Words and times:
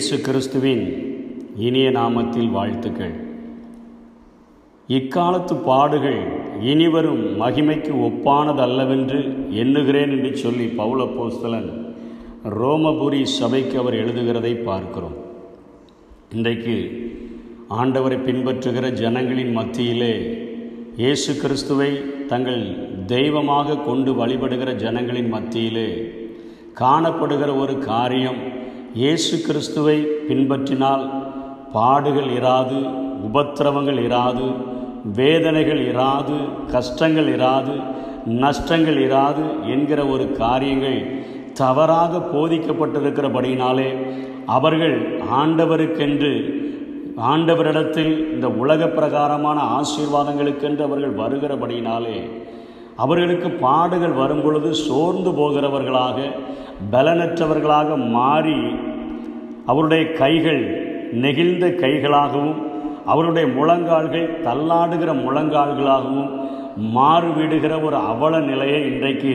இயேசு 0.00 0.18
கிறிஸ்துவின் 0.26 0.84
இனிய 1.66 1.90
நாமத்தில் 1.90 2.50
வாழ்த்துக்கள். 2.50 3.16
இக்காலத்து 4.88 5.54
பாடுகள் 5.66 6.20
இனிவரும் 6.70 7.24
மகிமைக்கு 7.40 7.92
ஒப்பானதல்லவென்று 8.06 9.20
எண்ணுகிறேன் 9.62 10.12
என்று 10.16 10.30
சொல்லி 10.36 10.66
பவுலப்போஸ்தலன் 10.78 11.68
ரோமபுரி 12.58 13.20
சபைக்கு 13.22 13.76
அவர் 13.78 13.98
எழுதுகிறதை 14.02 14.54
பார்க்கிறோம். 14.68 15.18
இன்றைக்கு 16.36 16.76
ஆண்டவரை 17.80 18.18
பின்பற்றுகிற 18.28 18.92
ஜனங்களின் 19.02 19.52
மத்தியிலே 19.58 20.14
இயேசு 21.02 21.34
கிறிஸ்துவை 21.42 21.90
தங்கள் 22.32 22.64
தெய்வமாக 23.06 23.76
கொண்டு 23.88 24.12
வழிபடுகிற 24.22 24.72
ஜனங்களின் 24.86 25.30
மத்தியிலே 25.36 25.88
காணப்படுகிற 26.82 27.50
ஒரு 27.58 27.76
காரியம் 27.78 28.49
இயேசு 28.94 29.34
கிறிஸ்துவை 29.38 29.96
பின்பற்றினால் 30.28 31.02
பாடுகள் 31.72 32.30
இராது 32.38 32.78
உபத்திரவங்கள் 33.28 33.98
இராது 34.06 34.46
வேதனைகள் 35.18 35.82
இராது 35.90 36.36
கஷ்டங்கள் 36.72 37.28
இராது 37.34 37.74
நஷ்டங்கள் 38.40 38.98
இராது 39.04 39.44
என்கிற 39.66 40.00
ஒரு 40.06 40.24
காரியங்கள் 40.38 40.98
தவறாக 41.54 42.22
போதிக்கப்பட்டிருக்கிறபடியினாலே 42.32 43.88
அவர்கள் 44.48 44.96
ஆண்டவருக்கென்று 45.38 46.32
ஆண்டவரிடத்தில் 47.28 48.12
இந்த 48.32 48.48
உலக 48.56 48.88
பிரகாரமான 48.90 49.58
ஆசீர்வாதங்களுக்கென்று 49.78 50.82
அவர்கள் 50.84 51.18
வருகிறபடியினாலே 51.18 52.18
அவர்களுக்கு 52.96 53.48
பாடுகள் 53.60 54.14
வரும் 54.14 54.42
பொழுது 54.42 54.70
சோர்ந்து 54.84 55.30
போகிறவர்களாக 55.36 56.18
பலனற்றவர்களாக 56.92 58.08
மாறி 58.08 58.74
அவருடைய 59.66 60.12
கைகள் 60.12 60.62
நெகிழ்ந்த 61.12 61.66
கைகளாகவும் 61.66 62.54
அவருடைய 63.06 63.48
முழங்கால்கள் 63.48 64.40
தள்ளாடுகிற 64.44 65.10
முழங்கால்களாகவும் 65.26 66.30
மாறுவிடுகிற 66.94 67.84
ஒரு 67.84 67.96
அவல 67.96 68.38
நிலையை 68.40 68.86
இன்றைக்கு 68.86 69.34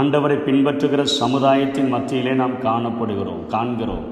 ஆண்டவரை 0.00 0.36
பின்பற்றுகிற 0.46 1.02
சமுதாயத்தின் 1.02 1.88
மத்தியிலே 1.88 2.32
நாம் 2.32 2.60
காணப்படுகிறோம் 2.60 3.46
காண்கிறோம். 3.46 4.06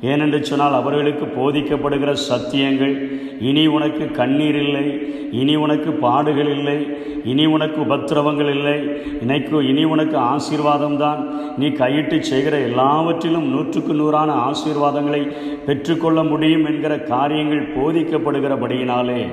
ஏனென்று 0.00 0.40
சொன்னால் 0.40 0.72
அவர்களுக்கு 0.72 1.26
போதிக்கப்படுகிற 1.26 2.12
சத்தியங்கள். 2.12 2.94
இனி 3.40 3.66
உனக்கு 3.66 4.10
கண்ணீர் 4.10 4.54
இல்லை. 4.54 5.00
இனி 5.30 5.56
உனக்கு 5.56 5.90
பாடுகள் 5.92 6.58
இல்லை. 6.58 6.86
இனி 7.24 7.46
உனக்கு 7.46 7.84
உபத்திரவங்கள் 7.84 8.50
இல்லை. 8.50 8.82
இன்னைக்கு 9.20 9.64
இனி 9.64 9.84
உனக்கு 9.84 10.16
ஆசீர்வாதம் 10.16 10.96
தான். 10.96 11.28
நீ 11.56 11.68
கையிட்டு 11.68 12.22
செய்கிற 12.22 12.58
எல்லாவற்றிலும் 12.58 13.50
நூற்றுக்கு 13.50 13.94
நூறான 13.94 14.32
ஆசீர்வாதங்களை 14.32 15.32
பெற்றுக்கொள்ள 15.66 16.22
முடியும் 16.22 16.66
என்கிற 16.66 16.98
காரியங்கள் 16.98 17.72
போதிக்கப்படுகிறபடியினாலே 17.76 19.26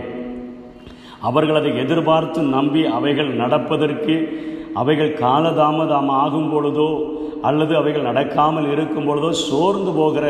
அவர்கள் 1.20 1.56
அதை 1.56 1.78
எதிர்பார்த்து 1.78 2.42
நம்பி 2.42 2.86
அவைகள் 2.86 3.28
நடப்பதற்கு 3.28 4.30
அவைகள் 4.74 5.18
காலதாமதம் 5.20 6.08
ஆகும் 6.08 6.52
பொழுதோ 6.52 7.21
அல்லது 7.42 7.74
அவைகள் 7.76 8.08
நடக்காமல் 8.10 8.72
இருக்கும் 8.72 9.08
பொழுதோ 9.08 9.30
சோர்ந்து 9.48 9.92
போகிற 9.92 10.26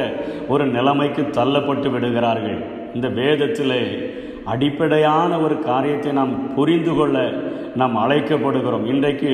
ஒரு 0.48 0.66
நிலைமைக்கு 0.76 1.24
தள்ளப்பட்டு 1.38 1.90
விடுகிறார்கள். 1.92 2.60
இந்த 2.96 3.08
வேதத்திலே 3.20 3.82
அடிப்படையான 4.54 5.40
ஒரு 5.40 5.56
காரியத்தை 5.60 6.12
நாம் 6.20 6.34
புரிந்து 6.56 6.94
கொள்ள 6.96 7.18
நாம் 7.76 7.96
அழைக்கப்படுகிறோம். 7.96 8.86
இன்றைக்கு 8.86 9.34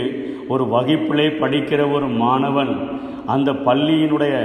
ஒரு 0.53 0.63
வகுப்பிலே 0.73 1.27
படிக்கிற 1.43 1.81
ஒரு 1.93 2.07
மாணவன் 2.23 2.73
அந்த 3.25 3.51
பள்ளியினுடைய 3.67 4.35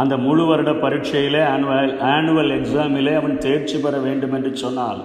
அந்த 0.00 0.14
முழு 0.16 0.44
வருட 0.46 0.70
பரீட்சையிலே 0.84 1.42
ஆனுவல் 1.54 1.92
ஆனுவல் 2.14 2.50
எக்ஸாமிலே 2.56 3.12
அவன் 3.20 3.38
தேர்ச்சி 3.38 3.76
பெற 3.78 3.98
வேண்டும் 3.98 4.32
என்று 4.32 4.50
சொன்னால் 4.56 5.00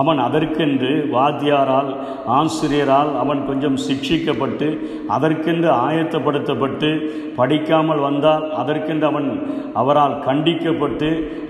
அவன் 0.00 0.20
அதற்கென்று 0.26 0.90
வாத்தியாரால் 1.12 1.90
ஆசிரியரால் 2.38 3.10
அவன் 3.22 3.40
கொஞ்சம் 3.46 3.78
சிக்ஷிக்கப்பட்டு 3.86 4.68
அதற்கென்று 5.16 5.70
ஆயத்தப்படுத்தப்பட்டு 5.86 6.90
படிக்காமல் 7.38 8.04
வந்தால் 8.06 8.44
அதற்கென்று 8.60 9.06
அவன் 9.12 9.30
அவரால் 9.74 10.16
கண்டிக்கப்பட்டு 10.26 11.08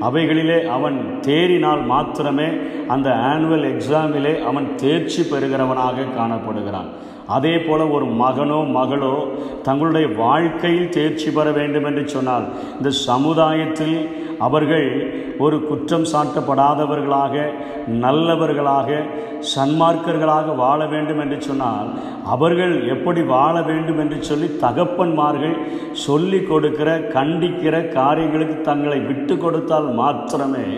அவைகளிலே 0.08 0.58
அவன் 0.76 0.98
தேறினால் 1.20 1.82
மாத்திரமே 1.92 2.48
அந்த 2.88 3.10
ஆனுவல் 3.32 3.68
எக்ஸாமிலே 3.72 4.34
அவன் 4.50 4.68
தேர்ச்சி 4.76 5.22
பெறுகிறவனாக 5.32 6.08
காணப்படுகிறான். 6.18 6.90
அதே 7.36 7.54
போல் 7.58 7.82
ஒரு 7.96 8.06
மகனோ 8.20 8.58
மகளோ 8.76 9.14
தங்களுடைய 9.66 10.06
வாழ்க்கையில் 10.20 10.92
தேர்ச்சி 10.96 11.28
பெற 11.30 11.48
வேண்டும் 11.58 11.86
என்று 11.88 12.04
சொன்னால் 12.14 12.46
இந்த 12.76 12.90
சமுதாயத்தில் 13.08 13.98
அவர்கள் 14.46 14.88
ஒரு 15.38 15.56
குற்றம் 15.68 16.06
சாட்டப்படாதவர்களாக 16.12 17.34
நல்லவர்களாக 18.04 18.88
சன்மார்க்கர்களாக 19.52 20.54
வாழ 20.56 20.80
வேண்டும் 20.86 21.20
என்று 21.24 21.38
சொன்னால் 21.40 21.88
அவர்கள் 22.34 22.74
எப்படி 22.94 23.22
வாழ 23.34 23.54
வேண்டும் 23.62 24.00
என்று 24.04 24.18
சொல்லி 24.22 24.48
தகப்பன்மார்கள் 24.64 25.56
சொல்லி 26.06 26.40
கொடுக்கிற 26.42 26.90
கண்டிக்கிற 27.16 27.74
காரியங்களுக்கு 27.98 28.56
தங்களை 28.60 29.00
விட்டு 29.00 29.36
கொடுத்தால் 29.36 29.88
மாத்திரமே 30.00 30.68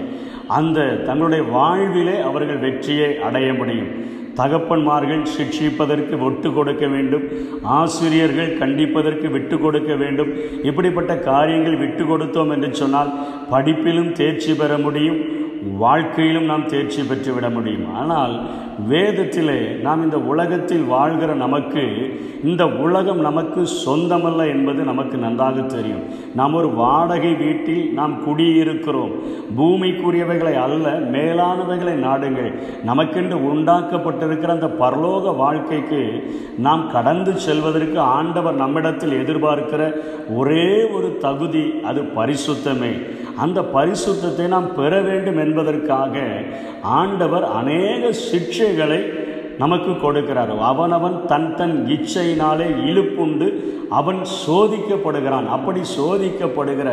அந்த 0.59 0.89
தங்களுடைய 1.09 1.43
வாழ்விலே 1.57 2.17
அவர்கள் 2.21 2.63
வெற்றியை 2.67 3.11
அடைய 3.29 3.49
முடியும். 3.55 3.93
தகப்பன்மார்கள் 4.37 5.23
சிக்ஷிப்பதற்கு 5.37 6.21
ஒட்டு 6.21 6.53
கொடுக்க 6.53 6.87
வேண்டும். 6.87 7.25
ஆசிரியர்கள் 7.63 8.59
கண்டிப்பதற்கு 8.59 9.31
விட்டு 9.31 9.59
கொடுக்க 9.59 9.95
வேண்டும். 9.95 10.31
இப்படிப்பட்ட 10.63 11.19
காரியங்கள் 11.19 11.77
விட்டு 11.77 12.05
கொடுத்தோம் 12.05 12.53
என்று 12.53 12.75
சொன்னால் 12.75 13.13
படிப்பிலும் 13.51 14.13
தேர்ச்சி 14.13 14.55
பெற 14.55 14.79
முடியும். 14.79 15.40
வாழ்க்கையிலும் 15.79 16.45
நாம் 16.45 16.67
தேர்ச்சி 16.67 17.03
பெற்றுவிட 17.03 17.53
முடியும். 17.53 17.95
ஆனால் 17.95 18.41
வேதத்திலே 18.89 19.81
நாம் 19.81 20.03
இந்த 20.03 20.19
உலகத்தில் 20.21 20.83
வாழ்கிற 20.83 21.35
நமக்கு 21.35 21.83
இந்த 22.45 22.67
உலகம் 22.67 23.21
நமக்கு 23.21 23.67
சொந்தமல்ல 23.87 24.47
என்பது 24.49 24.83
நமக்கு 24.83 25.17
நன்றாக 25.19 25.61
தெரியும். 25.61 26.05
நாம் 26.35 26.55
ஒரு 26.55 26.69
வாடகை 26.71 27.35
வீட்டில் 27.35 27.93
நாம் 27.93 28.15
குடியிருக்கிறோம். 28.27 29.13
பூமிக்குரியவைகளை 29.59 30.55
அல்ல 30.55 31.01
மேலானவைகளை 31.01 31.95
நாடுங்கள். 32.05 32.53
நமக்கென்று 32.87 33.37
உண்டாக்கப்பட்டிருக்கிற 33.53 34.47
அந்த 34.47 34.67
பரலோக 34.67 35.37
வாழ்க்கைக்கு 35.37 36.33
நாம் 36.59 36.91
கடந்து 36.91 37.39
செல்வதற்கு 37.39 37.99
ஆண்டவர் 37.99 38.55
நம்மிடத்தில் 38.55 39.27
எதிர்பார்க்கிற 39.27 39.93
ஒரே 40.37 40.91
ஒரு 40.91 41.17
தகுதி 41.21 41.75
அது 41.85 42.03
பரிசுத்தமே. 42.03 42.93
அந்த 43.37 43.61
பரிசுத்தத்தை 43.75 44.49
நாம் 44.49 44.75
பெற 44.75 45.01
வேண்டும் 45.01 45.37
என்று 45.37 45.50
என்பதற்காக 45.51 46.17
ஆண்டவர் 47.01 47.45
அநேக 47.61 48.13
சிக்ஷைகளை 48.31 49.03
நமக்கு 49.63 49.93
கொடுக்கிறார். 49.93 50.51
அவனவன் 50.69 51.17
தன் 51.31 51.49
தன் 51.57 51.75
இச்சையினாலே 51.95 52.67
இழுப்புண்டு 52.91 53.49
அவன் 53.99 54.21
சோதிக்கப்படுகிறான். 54.45 55.47
அப்படி 55.57 55.81
சோதிக்கப்படுகிற 55.99 56.91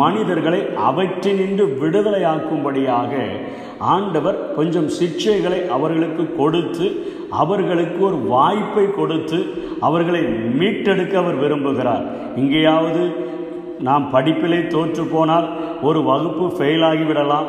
மனிதர்களை 0.00 0.60
அவற்றினின்று 0.88 1.64
விடுதலையாக்கும்படியாக 1.82 3.12
ஆண்டவர் 3.94 4.38
கொஞ்சம் 4.58 4.90
சிக்ஷைகளை 4.98 5.60
அவர்களுக்கு 5.76 6.26
கொடுத்து 6.40 6.86
அவர்களுக்கு 7.42 8.00
ஒரு 8.08 8.18
வாய்ப்பை 8.34 8.86
கொடுத்து 8.98 9.38
அவர்களை 9.88 10.22
மீட்டெடுக்க 10.60 11.14
அவர் 11.22 11.40
விரும்புகிறார். 11.44 12.04
இங்கேயாவது 12.42 13.04
நாம் 13.86 14.04
படிப்பிலே 14.12 14.60
தோற்று 14.66 15.04
போனால் 15.04 15.46
ஒரு 15.88 16.00
வகுப்பு 16.02 16.46
ஃபெயிலாகி 16.56 17.06
விடலாம் 17.06 17.48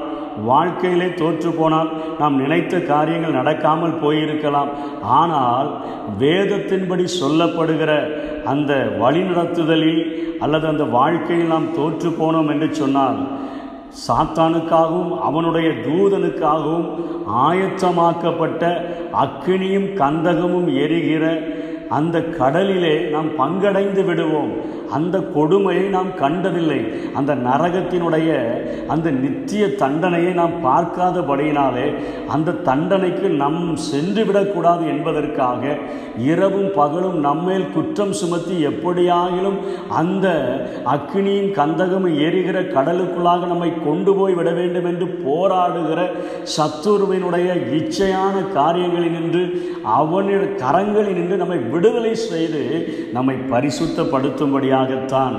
வாழ்க்கையிலே 0.50 1.08
தோற்று 1.14 1.50
போனால் 1.52 1.90
நாம் 2.20 2.36
நினைத்த 2.42 2.80
காரியங்கள் 2.92 3.38
நடக்காமல் 3.38 4.00
போயிருக்கலாம். 4.04 4.72
ஆனால் 5.20 5.70
வேதத்தின்படி 6.20 7.06
சொல்லப்படுகிற 7.22 7.92
அந்த 8.52 8.74
வழிநடத்துதலில் 9.02 10.04
அல்லது 10.46 10.68
அந்த 10.68 10.84
வாழ்க்கையில் 10.98 11.54
நாம் 11.56 11.74
தோற்று 11.80 12.10
போனோம் 12.20 12.52
என்று 12.54 12.70
சொன்னால் 12.82 13.20
சாத்தானுக்காகவும் 14.08 15.14
அவனுடைய 15.28 15.70
தூதனுக்காகவும் 15.86 16.88
ஆயத்தமாக்கப்பட்ட 17.46 18.64
அக்கினியும் 19.24 19.90
கந்தகமும் 20.02 20.70
எரிகிற 20.84 21.26
அந்த 21.90 22.22
கடலிலே 22.22 22.96
நாம் 23.10 23.30
பங்கடைந்து 23.38 24.06
விடுவோம். 24.06 24.52
அந்த 24.92 25.20
கொடுமையை 25.20 25.86
நாம் 25.90 26.16
கண்டதில்லை. 26.16 26.80
அந்த 27.14 27.36
நரகத்தினுடைய 27.36 28.30
அந்த 28.88 29.12
நித்திய 29.12 29.76
தண்டனையை 29.76 30.34
நாம் 30.34 30.54
பார்க்காதபடியினாலே 30.64 31.88
அந்த 32.28 32.52
தண்டனைக்கு 32.52 33.30
நம் 33.30 33.76
சென்று 33.76 34.26
விடக்கூடாது 34.26 34.88
என்பதற்காக 34.88 35.78
இரவும் 36.26 36.72
பகலும் 36.76 37.20
நம்மேல் 37.20 37.72
குற்றம் 37.74 38.14
சுமத்தி 38.14 38.56
எப்படியாகிலும் 38.68 39.58
அந்த 39.90 40.28
அக்னியின் 40.86 41.52
கந்தகமும் 41.60 42.18
எரிகிற 42.20 42.62
கடலுக்குள்ளாக 42.62 43.48
நம்மை 43.48 43.72
கொண்டு 43.86 44.16
போய் 44.16 44.34
விட 44.34 44.52
வேண்டும் 44.52 44.86
என்று 44.86 45.08
போராடுகிற 45.26 46.00
சத்துருவினுடைய 46.58 47.50
இச்சையான 47.80 48.36
காரியங்களினின்று 48.56 49.44
அவனுடைய 49.84 50.40
கரங்களினின்று 50.64 51.36
நம்மை 51.36 51.60
விடுதலை 51.78 52.14
செய்து 52.26 52.62
நம்மை 53.16 53.36
பரிசுத்தப்படுத்தும்படியாகத்தான் 53.52 55.36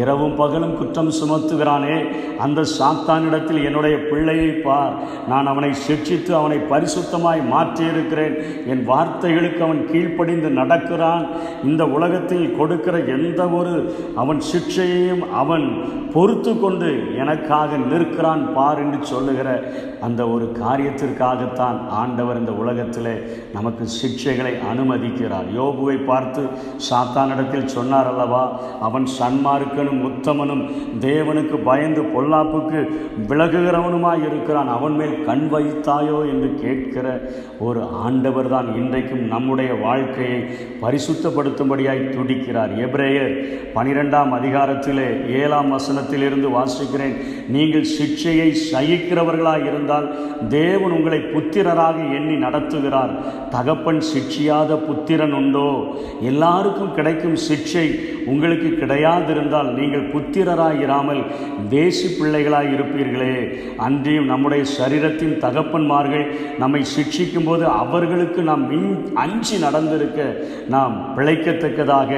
இரவும் 0.00 0.36
பகலும் 0.42 0.76
குற்றம் 0.78 1.10
சுமத்துகிறானே. 1.20 1.96
அந்த 2.44 2.60
சாத்தானிடத்தில் 2.78 3.64
என்னுடைய 3.68 3.96
பிள்ளையை 4.10 4.50
பார். 4.66 4.94
நான் 5.28 5.50
அவனை 5.52 5.70
சிக்ஷித்து 5.86 6.32
அவனை 6.40 6.58
பரிசுத்தமாய் 6.72 7.42
மாற்றியிருக்கிறேன். 7.54 8.36
என் 8.72 8.84
வார்த்தைகளுக்கு 8.88 9.62
அவன் 9.66 9.82
கீழ்ப்படிந்து 9.92 10.50
நடக்கிறான். 10.60 11.26
இந்த 11.64 11.82
உலகத்தில் 11.96 12.46
கொடுக்கிற 12.56 12.98
எந்த 13.16 13.42
ஒரு 13.58 13.74
அவன் 14.22 14.40
சிக்ஷையையும் 14.52 15.24
அவன் 15.42 15.66
பொறுத்து 16.14 16.52
கொண்டு 16.60 16.88
எனக்காக 17.18 17.76
நிற்கிறான் 17.90 18.42
பார் 18.54 18.80
என்று 18.84 18.98
சொல்லுகிற 19.12 19.48
அந்த 20.06 20.22
ஒரு 20.34 20.46
காரியத்திற்காகத்தான் 20.62 21.78
ஆண்டவர் 22.00 22.40
இந்த 22.42 22.52
உலகத்தில் 22.62 23.12
நமக்கு 23.56 23.84
சிக்ஷைகளை 24.00 24.54
அனுமதிக்கிறார். 24.72 25.48
பிரபுவை 25.82 26.04
பார்த்து 26.04 26.42
சாத்தானிடத்தில் 26.88 27.72
சொன்னார் 27.74 28.08
அல்லவா 28.10 28.42
அவன் 28.80 29.06
சன்மார்க்கனும் 29.18 30.02
உத்தமனும் 30.08 30.62
தேவனுக்கு 31.00 31.56
பயந்து 31.64 32.02
பொல்லாப்புக்கு 32.14 32.80
விலகுகிறவனுமாய் 33.28 34.24
இருக்கிறான். 34.28 34.68
அவன் 34.68 34.92
மேல் 34.92 35.24
கண் 35.24 35.46
வைத்தாயோ? 35.52 36.18
என்று 36.32 36.50
கேட்கிற 36.62 37.06
ஒரு 37.58 37.82
ஆண்டவர் 38.04 38.48
தான் 38.48 38.68
இன்றைக்கும் 38.76 39.24
நம்முடைய 39.26 39.74
வாழ்க்கையை 39.74 40.40
பரிசுத்தப்படுத்தும்படியாய் 40.82 42.04
துடிக்கிறார். 42.14 42.72
எப்ரேயர் 42.86 43.34
பனிரெண்டாம் 43.74 44.32
அதிகாரத்திலே 44.38 45.08
ஏழாம் 45.40 45.72
வசனத்திலிருந்து 45.72 46.48
வாசிக்கிறேன் 46.58 47.16
நீங்கள் 47.48 47.90
சிக்ஷையை 47.98 48.48
சகிக்கிறவர்களாக 48.72 49.62
இருந்தால் 49.66 50.08
தேவன் 50.48 50.90
உங்களை 50.90 51.20
புத்திரராக 51.34 51.96
எண்ணி 52.14 52.36
நடத்துகிறார். 52.46 53.12
தகப்பன் 53.50 54.02
சிக்ஷியாத 54.12 54.80
புத்திரன் 54.86 55.32
உண்டோ? 55.32 55.68
எல்லாருக்கும் 56.20 56.94
கிடைக்கும் 56.94 57.38
சிக்ஷை 57.48 57.86
உங்களுக்கு 58.26 58.68
கிடையாதிருந்தால் 58.80 59.70
நீங்கள் 59.72 60.10
புத்திரராய் 60.12 60.80
இராமல் 60.80 61.22
தேசி 61.70 62.08
பிள்ளைகளாய் 62.08 62.70
இருப்பீர்களே. 62.74 63.34
அன்றியும் 63.76 64.26
நம்முடைய 64.26 64.64
சரீரத்தின் 64.78 65.36
தகப்பன்மார்கள் 65.38 66.26
நம்மை 66.58 66.82
சிக்ஷிக்கும் 66.96 67.44
போது 67.44 67.64
அவர்களுக்கு 67.82 68.42
நாம் 68.42 68.66
மின் 68.68 68.90
அஞ்சி 69.14 69.58
நடந்திருக்க 69.58 70.20
நாம் 70.68 70.94
பிழைக்கத்தக்கதாக 71.16 72.10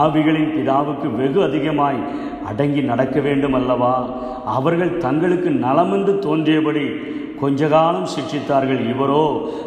ஆவிகளின் 0.00 0.52
பிதாவுக்கு 0.56 1.08
வெகு 1.16 1.42
அதிகமாய் 1.42 2.02
அடங்கி 2.46 2.82
நடக்க 2.82 3.20
வேண்டும் 3.20 3.52
அல்லவா 3.52 3.94
அவர்கள் 4.44 4.98
தங்களுக்கு 4.98 5.50
நலமென்று 5.64 6.12
தோன்றியபடி 6.18 6.84
கொஞ்ச 7.40 7.68
காலம் 7.68 8.08
சிக்ஷித்தார்கள் 8.14 8.80
இவரோ 8.92 9.24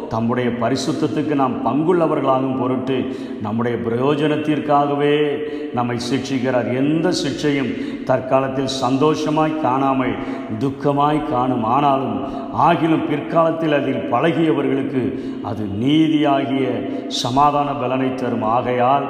தம்முடைய 0.08 0.48
பரிசுத்தத்துக்கு 0.62 1.34
நாம் 1.40 1.54
பங்குள்ளவர்களாகும் 1.66 2.58
பொருட்டு 2.58 2.96
நம்முடைய 3.42 3.76
பிரயோஜனத்திற்காகவே 3.86 5.14
நம்மை 5.72 5.96
சிக்ஷிக்கிறார். 6.10 6.68
எந்த 6.82 7.12
சிக்ஷையும் 7.22 7.72
தற்காலத்தில் 8.04 8.74
சந்தோஷமாய் 8.82 9.60
காணாமல் 9.66 10.14
துக்கமாய் 10.64 11.20
காணும் 11.30 11.64
ஆனாலும் 11.74 12.18
ஆகிலும் 12.66 13.06
பிற்காலத்தில் 13.10 13.76
அதில் 13.78 14.08
பழகியவர்களுக்கு 14.12 15.02
அது 15.42 15.64
நீதியாகிய 15.84 16.66
சமாதான 17.22 17.68
பலனை 17.82 18.10
தரும். 18.14 18.46
ஆகையால் 18.56 19.06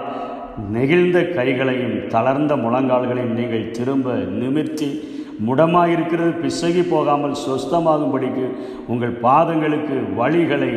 நெகிழ்ந்த 0.75 1.19
கைகளையும் 1.37 1.97
தளர்ந்த 2.09 2.53
முழங்கால்களையும் 2.57 3.37
நீங்கள் 3.39 3.71
திரும்ப 3.71 4.13
நிமிர்த்தி 4.41 4.89
முடமாக 5.47 5.93
இருக்கிறது 5.95 6.33
பிசகி 6.45 6.83
போகாமல் 6.89 7.37
சொஸ்தமாகும்படிக்கு 7.45 8.45
உங்கள் 8.87 9.15
பாதங்களுக்கு 9.27 9.97
வழிகளை 10.21 10.73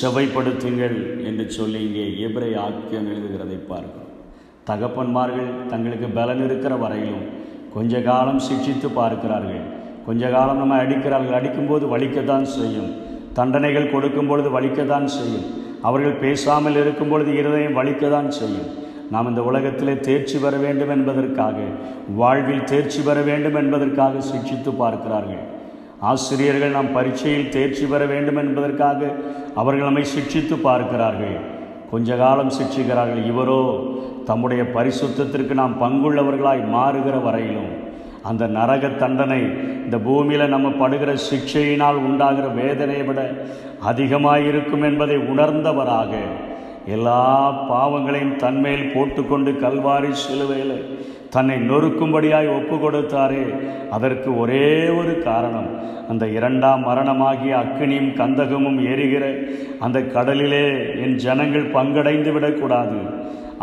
செவைப்படுத்துங்கள் 0.00 1.24
என்று 1.28 1.50
சொல்லி 1.50 1.80
இங்கே 1.86 2.04
எபிரை 2.26 2.50
ஆக்கியம் 2.64 3.08
எழுதுகிறதை 3.12 3.58
பார்க்கிறோம். 3.68 4.12
தகப்பன்மார்கள் 4.68 5.50
தங்களுக்கு 5.72 6.08
பலன் 6.18 6.44
இருக்கிற 6.44 6.76
வரையிலும் 6.76 7.26
கொஞ்ச 7.74 8.00
காலம் 8.02 8.40
சிக்ஷித்து 8.48 8.88
பார்க்கிறார்கள். 9.00 9.62
கொஞ்ச 10.06 10.30
காலம் 10.30 10.56
நம்ம 10.56 10.78
அடிக்கிறார்கள். 10.84 11.38
அடிக்கும்போது 11.40 11.84
வலிக்கத்தான் 11.94 12.46
செய்யும். 12.56 12.90
தண்டனைகள் 13.38 13.92
கொடுக்கும் 13.94 14.26
பொழுது 14.26 14.60
வலிக்கத்தான் 14.60 15.06
செய்யும். 15.18 15.46
அவர்கள் 15.82 16.20
பேசாமல் 16.24 16.74
இருக்கும் 16.74 17.08
பொழுது 17.08 17.30
இருதயம் 17.34 17.78
வலிக்கத்தான் 17.78 18.28
செய்யும். 18.28 18.68
நாம் 19.10 19.28
இந்த 19.30 19.42
உலகத்திலே 19.42 19.94
தேர்ச்சி 20.06 20.36
பெற 20.38 20.54
வேண்டும் 20.56 20.92
என்பதற்காக 20.96 21.56
வாழ்வில் 22.20 22.64
தேர்ச்சி 22.64 23.00
பெற 23.02 23.18
வேண்டும் 23.20 23.58
என்பதற்காக 23.62 24.22
சிக்ஷித்து 24.30 24.70
பார்க்கிறார்கள். 24.82 25.42
ஆசிரியர்கள் 26.10 26.76
நாம் 26.76 26.94
பரீட்சையில் 26.96 27.52
தேர்ச்சி 27.56 27.84
பெற 27.86 28.02
வேண்டும் 28.06 28.40
என்பதற்காக 28.44 29.00
அவர்கள் 29.54 29.88
நம்மை 29.88 30.04
சிக்ஷித்து 30.14 30.56
பார்க்கிறார்கள். 30.68 31.36
கொஞ்ச 31.90 32.16
காலம் 32.16 32.54
சிக்ஷிக்கிறார்கள் 32.58 33.22
இவரோ 33.30 33.60
தம்முடைய 34.30 34.62
பரிசுத்தத்திற்கு 34.76 35.54
நாம் 35.62 35.74
பங்குள்ளவர்களாய் 35.82 36.62
மாறுகிற 36.74 37.16
வரையிலும் 37.26 37.72
அந்த 38.28 38.44
நரக 38.56 38.84
தண்டனை 39.02 39.40
இந்த 39.84 39.96
பூமியில் 40.06 40.52
நம்ம 40.54 40.68
படுகிற 40.80 41.10
சிக்ஷையினால் 41.30 41.98
உண்டாகிற 42.06 42.46
வேதனையை 42.60 43.04
விட 43.08 43.20
அதிகமாக 43.90 44.48
இருக்கும் 44.50 44.84
என்பதை 44.88 45.16
உணர்ந்தவராக 45.32 46.12
எல்லா 46.94 47.22
பாவங்களையும் 47.70 48.36
தன்மேல் 48.42 48.90
போட்டுக்கொண்டு 48.94 49.50
கல்வாரி 49.64 50.10
சிலுவையில் 50.22 50.76
தன்னை 51.34 51.56
நொறுக்கும்படியாய் 51.70 52.48
ஒப்பு 52.56 52.76
கொடுத்தாரே 52.76 53.44
அதற்கு 53.96 54.30
ஒரே 54.42 54.68
ஒரு 54.98 55.12
காரணம். 55.28 55.68
அந்த 56.10 56.24
இரண்டாம் 56.38 56.82
மரணமாகிய 56.88 57.54
அக்கினியும் 57.62 58.12
கந்தகமும் 58.20 58.78
ஏறுகிற 58.90 59.24
அந்த 59.84 59.98
கடலிலே 60.14 60.64
என் 61.04 61.16
ஜனங்கள் 61.24 61.72
பங்கடைந்து 61.76 62.32
விடக்கூடாது. 62.32 63.00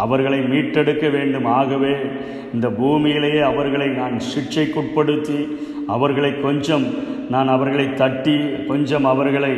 அவர்களை 0.03 0.39
மீட்டெடுக்க 0.51 1.05
வேண்டும். 1.15 1.47
ஆகவே 1.59 1.95
இந்த 2.53 2.67
பூமியிலேயே 2.79 3.41
அவர்களை 3.51 3.89
நான் 4.01 4.17
சிக்ஷைக்குட்படுத்தி 4.33 5.39
அவர்களை 5.95 6.31
கொஞ்சம் 6.45 6.85
நான் 7.33 7.49
அவர்களை 7.55 7.87
தட்டி 8.01 8.37
கொஞ்சம் 8.71 9.05
அவர்களை 9.11 9.53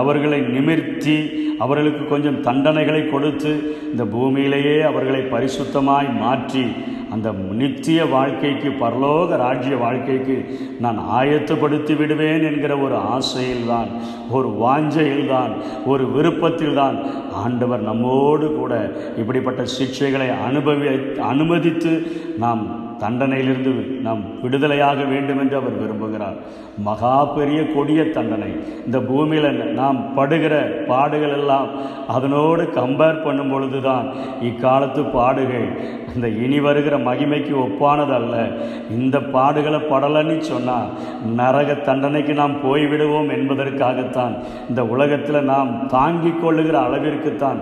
அவர்களை 0.00 0.40
நிமிர்த்தி 0.54 1.18
அவர்களுக்கு 1.60 2.04
கொஞ்சம் 2.08 2.42
தண்டனைகளை 2.42 3.02
கொடுத்து 3.10 3.52
இந்த 3.90 4.04
பூமியிலேயே 4.04 4.76
அவர்களை 4.82 5.22
பரிசுத்தமாய் 5.30 6.08
மாற்றி 6.18 6.64
அந்த 7.12 7.28
நித்திய 7.52 8.00
வாழ்க்கைக்கு 8.06 8.68
பரலோக 8.80 9.36
ராஜ்ய 9.36 9.76
வாழ்க்கைக்கு 9.76 10.36
நான் 10.80 10.98
ஆயத்தப்படுத்தி 11.10 11.94
விடுவேன் 11.96 12.44
என்கிற 12.44 12.72
ஒரு 12.78 12.96
ஆசையில்தான் 13.14 13.88
ஒரு 14.30 14.48
வாஞ்சையில்தான் 14.60 15.52
ஒரு 15.86 16.04
விருப்பத்தில்தான் 16.04 16.98
ஆண்டவர் 17.34 17.82
நம்மோடு 17.82 18.48
கூட 18.54 18.74
இப்படிப்பட்ட 19.16 19.64
சிக்ஷைகளை 19.78 20.28
அனுபவி 20.46 20.92
அனுமதித்து 21.22 21.94
நாம் 22.38 22.62
தண்டனையிலிருந்து 23.02 23.72
நாம் 24.06 24.22
விடுதலையாக 24.42 25.08
வேண்டும் 25.12 25.40
என்று 25.42 25.56
அவர் 25.60 25.80
விரும்புகிறார். 25.82 26.36
மகா 26.78 27.24
பெரிய 27.24 27.60
கொடிய 27.74 28.00
தண்டனை. 28.16 28.50
இந்த 28.84 28.98
பூமியில் 29.00 29.58
நாம் 29.80 30.14
படுகிற 30.14 30.54
பாடுகள் 30.88 31.34
எல்லாம் 31.38 31.68
அதனோடு 32.08 32.62
கம்பேர் 32.62 33.24
பண்ணும் 33.24 33.50
பொழுதுதான் 33.50 34.06
இக்காலத்து 34.40 35.04
பாடுகள். 35.04 35.68
இந்த 36.14 36.28
இனி 36.28 36.60
வருகிற 36.60 36.98
மகிமைக்கு 36.98 37.54
ஒப்பானதல்ல. 37.66 38.36
இந்த 38.90 39.18
பாடுகளை 39.18 39.80
படலன்னு 39.92 40.38
சொன்னால் 40.38 40.88
நரக 41.36 41.74
தண்டனைக்கு 41.74 42.34
நாம் 42.34 42.56
போய்விடுவோம் 42.64 43.30
என்பதற்காகத்தான் 43.36 44.34
இந்த 44.68 44.84
உலகத்தில் 44.86 45.48
நாம் 45.52 45.86
தாங்கிக் 45.86 46.42
கொள்ளுகிற 46.42 46.76
அளவிற்குத்தான் 46.80 47.60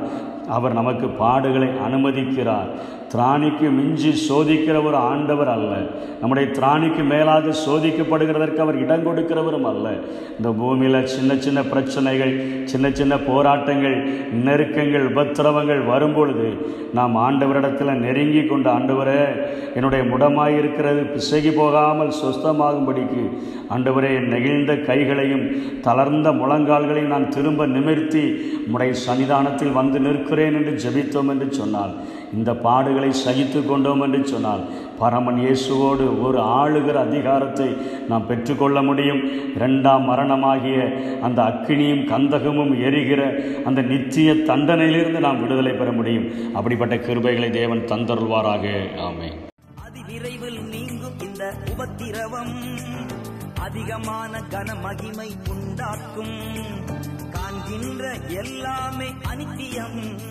அவர் 0.56 0.78
நமக்கு 0.80 1.06
பாடுகளை 1.22 1.68
அனுமதிக்கிறார். 1.86 2.70
திராணிக்கு 3.12 3.66
மிஞ்சி 3.76 4.10
சோதிக்கிற 4.28 4.84
ஒரு 4.84 4.96
ஆண்டவர் 4.96 5.48
அல்ல. 5.48 5.72
நம்முடைய 6.20 6.46
திராணிக்கு 6.56 7.02
மேலாக 7.12 7.52
சோதிக்கப்படுகிறதற்கு 7.66 8.60
அவர் 8.64 8.80
இடம் 8.84 9.06
கொடுக்கிறவரும் 9.06 9.68
அல்ல. 9.70 9.86
இந்த 10.38 10.48
பூமியில் 10.58 11.06
சின்ன 11.06 11.36
சின்ன 11.36 11.62
பிரச்சனைகள் 11.62 12.32
சின்ன 12.64 12.90
சின்ன 12.90 13.16
போராட்டங்கள் 13.18 13.96
நெருக்கங்கள் 14.46 15.06
உபத்திரவங்கள் 15.10 15.82
வரும்பொழுது 15.86 16.48
நாம் 16.98 17.14
ஆண்டவரிடத்தில் 17.26 18.02
நெருங்கி 18.04 18.42
கொண்டு 18.44 18.70
ஆண்டவரே 18.70 19.22
என்னுடைய 19.74 20.04
முடமாய் 20.12 20.58
இருக்கிறது 20.58 21.02
பிசகி 21.14 21.52
போகாமல் 21.56 22.12
சுஸ்தமாகும்படிக்கு 22.20 23.24
ஆண்டவரே 23.76 24.10
என் 24.18 24.30
நெகிழ்ந்த 24.34 24.84
கைகளையும் 24.90 25.46
தளர்ந்த 25.80 26.28
முழங்கால்களையும் 26.32 27.14
நான் 27.16 27.28
திரும்ப 27.28 27.66
நிமிர்த்தி 27.66 28.24
உடைய 28.72 28.92
சன்னிதானத்தில் 29.06 29.76
வந்து 29.80 30.00
நிற்கிறேன். 30.00 30.36
என்று 30.42 30.72
ஜெபித்தோம் 30.84 31.30
என்று 31.32 31.46
சொன்னால் 31.52 31.92
இந்த 32.36 32.50
பாடுகளை 32.64 33.10
சகித்து 33.24 33.66
கொண்டோம் 33.66 34.02
என்று 34.06 34.20
சொன்னால் 34.26 34.62
பரமன் 34.98 35.38
இயேசுவோடு 35.44 36.04
ஒரு 36.26 36.38
ஆளுகிற 36.58 36.96
அதிகாரத்தை 37.08 37.68
நாம் 38.08 38.26
பெற்றுக்கொள்ள 38.26 38.82
முடியும். 38.82 39.22
இரண்டாம் 39.54 40.04
மரணமாகிய 40.10 40.78
அந்த 41.20 41.38
அக்கினியும் 41.42 42.04
கந்தகமும் 42.12 42.72
எரிகிற 42.86 43.20
அந்த 43.64 43.82
நித்திய 43.82 44.32
தண்டனையிலிருந்து 44.50 45.20
நாம் 45.26 45.40
விடுதலை 45.42 45.72
பெற 45.72 45.92
முடியும். 45.92 46.26
அப்படிப்பட்ட 46.54 46.96
கிருபைகளை 46.96 47.50
தேவன் 47.50 47.86
தந்தருள்வாராக. 47.92 48.64
ஆமை 49.06 49.30
அதிவிரைவில் 49.86 50.60
நீங்கும் 50.74 51.18
இந்த 51.28 51.52
உபத்திரவம் 51.72 52.54
அதிகமான 53.66 54.40
கன 54.50 54.74
மகிமை 54.82 55.30
உண்டாக்கும். 55.52 56.36
காண்கின்ற 57.68 58.12
எல்லாமே 58.28 59.08
அனித்தியம். 59.08 60.22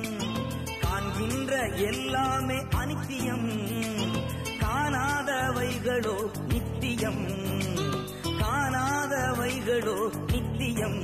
காண்கின்ற 0.79 1.67
எல்லாமே 1.67 2.55
அனித்தியம். 2.55 3.49
காணாதவைகளோ 4.59 6.15
நித்தியம். 6.47 7.27
காணாதவைகளோ 8.23 10.09
நித்தியம். 10.31 10.99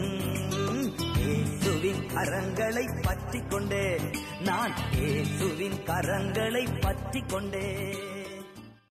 இயேசுவின் 1.17 2.07
கரங்களை 2.15 3.01
பற்றி 3.01 3.41
கொண்டே 3.49 3.99
நான் 4.39 4.73
இயேசுவின் 4.91 5.79
கரங்களை 5.85 6.81
பற்றிக் 6.81 7.29
கொண்டே 7.29 7.95